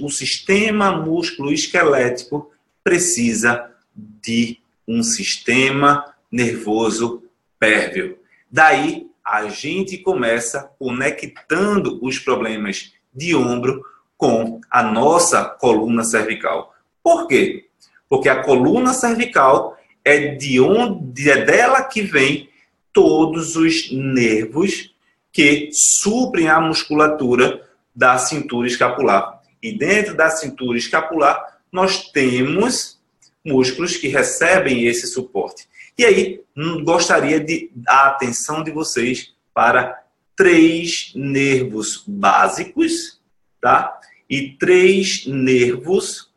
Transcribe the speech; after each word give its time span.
o 0.00 0.08
sistema 0.08 0.92
músculo-esquelético 0.92 2.50
precisa 2.82 3.70
de 3.94 4.58
um 4.86 5.02
sistema 5.02 6.14
nervoso 6.30 7.22
pérvio. 7.58 8.18
Daí 8.50 9.08
a 9.24 9.48
gente 9.48 9.98
começa 9.98 10.70
conectando 10.78 11.98
os 12.02 12.18
problemas 12.18 12.92
de 13.14 13.34
ombro 13.34 13.84
com 14.16 14.60
a 14.70 14.82
nossa 14.82 15.44
coluna 15.44 16.04
cervical. 16.04 16.74
Por 17.02 17.26
quê? 17.26 17.68
Porque 18.08 18.28
a 18.28 18.42
coluna 18.42 18.92
cervical 18.92 19.78
é 20.04 20.34
de 20.34 20.60
onde 20.60 21.30
é 21.30 21.44
dela 21.44 21.82
que 21.82 22.02
vem 22.02 22.48
todos 22.92 23.56
os 23.56 23.90
nervos 23.92 24.94
que 25.32 25.70
suprem 25.72 26.48
a 26.48 26.60
musculatura 26.60 27.66
da 27.94 28.18
cintura 28.18 28.66
escapular. 28.66 29.39
E 29.62 29.76
dentro 29.76 30.16
da 30.16 30.30
cintura 30.30 30.78
escapular, 30.78 31.60
nós 31.70 32.10
temos 32.10 32.98
músculos 33.44 33.96
que 33.96 34.08
recebem 34.08 34.86
esse 34.86 35.06
suporte. 35.06 35.68
E 35.96 36.04
aí, 36.04 36.42
hum, 36.56 36.82
gostaria 36.82 37.40
de 37.40 37.70
dar 37.74 38.06
atenção 38.06 38.62
de 38.62 38.70
vocês 38.70 39.34
para 39.52 40.02
três 40.36 41.12
nervos 41.14 42.02
básicos, 42.06 43.20
tá? 43.60 43.98
E 44.28 44.52
três 44.52 45.26
nervos 45.26 46.30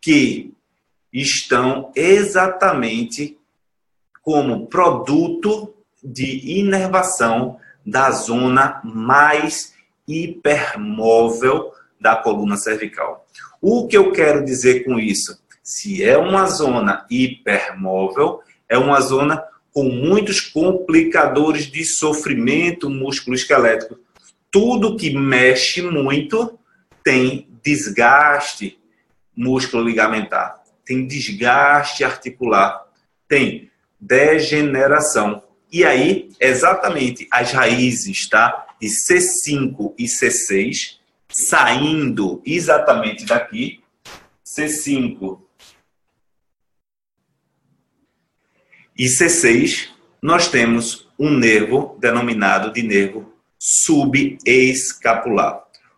que 0.00 0.52
estão 1.12 1.90
exatamente 1.94 3.38
como 4.22 4.66
produto 4.66 5.74
de 6.02 6.58
inervação 6.58 7.58
da 7.84 8.10
zona 8.10 8.80
mais 8.84 9.74
hipermóvel 10.06 11.72
da 12.00 12.16
coluna 12.16 12.56
cervical. 12.56 13.26
O 13.60 13.86
que 13.86 13.96
eu 13.96 14.12
quero 14.12 14.44
dizer 14.44 14.84
com 14.84 14.98
isso? 14.98 15.40
Se 15.62 16.04
é 16.04 16.16
uma 16.16 16.46
zona 16.46 17.06
hipermóvel, 17.10 18.40
é 18.68 18.78
uma 18.78 19.00
zona 19.00 19.42
com 19.72 19.84
muitos 19.84 20.40
complicadores 20.40 21.66
de 21.66 21.84
sofrimento 21.84 22.88
músculo-esquelético. 22.88 23.98
Tudo 24.50 24.96
que 24.96 25.10
mexe 25.10 25.82
muito 25.82 26.58
tem 27.04 27.48
desgaste 27.62 28.78
músculo-ligamentar, 29.36 30.62
tem 30.84 31.06
desgaste 31.06 32.04
articular, 32.04 32.86
tem 33.28 33.70
degeneração. 34.00 35.42
E 35.70 35.84
aí, 35.84 36.30
exatamente 36.40 37.26
as 37.30 37.52
raízes, 37.52 38.28
tá? 38.28 38.66
De 38.80 38.88
C5 38.88 39.94
e 39.98 40.04
C6 40.04 40.98
saindo 41.36 42.40
exatamente 42.46 43.26
daqui, 43.26 43.82
C5 44.42 45.38
e 48.98 49.04
C6, 49.04 49.90
nós 50.22 50.48
temos 50.48 51.06
um 51.18 51.28
nervo 51.28 51.94
denominado 52.00 52.72
de 52.72 52.82
nervo 52.82 53.34
subescapular. 53.58 54.46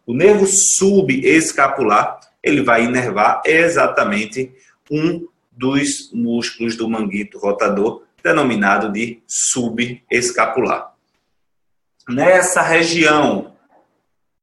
O 0.05 0.13
nervo 0.13 0.45
subescapular, 0.45 2.19
ele 2.43 2.63
vai 2.63 2.87
inervar 2.87 3.41
exatamente 3.47 4.53
um 4.91 5.25
dos 5.53 6.11
músculos 6.13 6.75
do 6.75 6.91
manguito 6.91 7.39
rotador, 7.39 8.03
denominado 8.25 8.91
de 8.91 9.23
subescapular. 9.25 10.95
Nessa 12.09 12.61
região 12.61 13.57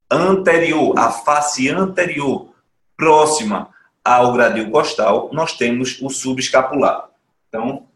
anterior, 0.10 0.98
a 0.98 1.12
face 1.12 1.70
anterior, 1.70 2.54
próxima 2.96 3.70
ao 4.04 4.34
gradil 4.34 4.70
costal, 4.70 5.30
nós 5.34 5.54
temos 5.54 6.00
o 6.02 6.10
subescapular. 6.10 7.10
Então, 7.50 7.88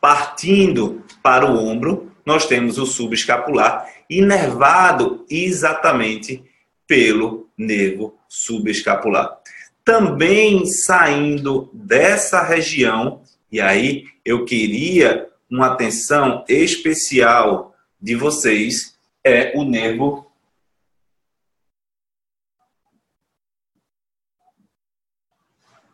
partindo 0.00 1.02
para 1.22 1.46
o 1.46 1.56
ombro, 1.56 2.12
nós 2.26 2.46
temos 2.46 2.76
o 2.76 2.84
subescapular 2.84 3.88
inervado 4.10 5.24
exatamente 5.30 6.44
pelo 6.86 7.48
nervo 7.56 8.18
subescapular. 8.28 9.38
Também 9.84 10.66
saindo 10.66 11.70
dessa 11.72 12.42
região, 12.42 13.22
e 13.50 13.60
aí 13.60 14.04
eu 14.24 14.44
queria 14.44 15.31
uma 15.52 15.74
atenção 15.74 16.44
especial 16.48 17.76
de 18.00 18.14
vocês 18.14 18.96
é 19.22 19.52
o 19.54 19.64
nervo 19.64 20.26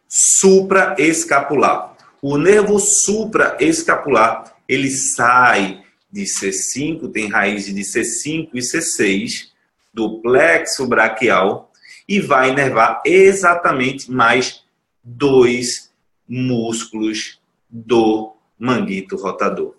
supraescapular. 0.08 1.96
O 2.22 2.38
nervo 2.38 2.78
supraescapular, 2.78 4.56
ele 4.68 4.90
sai 4.90 5.84
de 6.10 6.22
C5, 6.22 7.10
tem 7.10 7.28
raiz 7.28 7.66
de 7.66 7.82
C5 7.82 8.50
e 8.54 8.60
C6 8.60 9.48
do 9.92 10.20
plexo 10.20 10.86
braquial 10.86 11.72
e 12.08 12.20
vai 12.20 12.50
inervar 12.50 13.02
exatamente 13.04 14.08
mais 14.08 14.62
dois 15.02 15.92
músculos 16.28 17.40
do 17.68 18.37
manguito 18.58 19.16
rotador. 19.16 19.74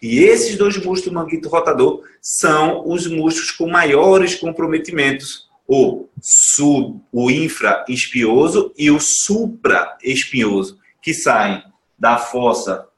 E 0.00 0.18
esses 0.18 0.56
dois 0.56 0.76
músculos 0.76 1.14
manguito 1.14 1.48
rotador 1.48 2.02
são 2.20 2.88
os 2.88 3.06
músculos 3.06 3.50
com 3.52 3.68
maiores 3.68 4.34
comprometimentos, 4.34 5.48
o 5.66 6.08
sub, 6.20 7.00
o 7.10 7.30
infraespinhoso 7.30 8.72
e 8.76 8.90
o 8.90 8.98
supraespinhoso, 9.00 10.78
que 11.00 11.14
saem 11.14 11.62
da 11.98 12.18
fossa 12.18 12.88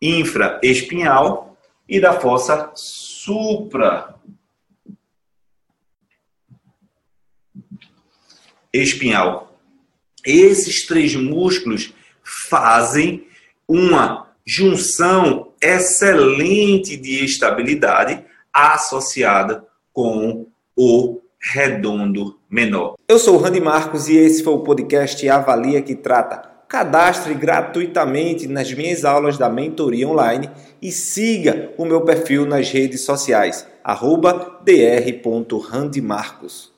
infraespinhal 0.00 1.56
e 1.88 2.00
da 2.00 2.20
fossa 2.20 2.70
supra 2.74 4.14
espinhal. 8.72 9.57
Esses 10.28 10.86
três 10.86 11.16
músculos 11.16 11.92
fazem 12.22 13.26
uma 13.66 14.28
junção 14.44 15.52
excelente 15.58 16.98
de 16.98 17.24
estabilidade 17.24 18.22
associada 18.52 19.64
com 19.90 20.46
o 20.76 21.22
redondo 21.40 22.38
menor. 22.50 22.96
Eu 23.08 23.18
sou 23.18 23.36
o 23.36 23.38
Randy 23.38 23.58
Marcos 23.58 24.10
e 24.10 24.18
esse 24.18 24.44
foi 24.44 24.52
o 24.52 24.58
podcast 24.58 25.26
Avalia 25.26 25.80
que 25.80 25.94
trata. 25.94 26.46
Cadastre 26.68 27.32
gratuitamente 27.32 28.46
nas 28.46 28.70
minhas 28.70 29.06
aulas 29.06 29.38
da 29.38 29.48
mentoria 29.48 30.06
online 30.06 30.50
e 30.82 30.92
siga 30.92 31.72
o 31.78 31.86
meu 31.86 32.02
perfil 32.02 32.44
nas 32.44 32.70
redes 32.70 33.00
sociais, 33.00 33.66
dr.randymarcos. 33.82 36.76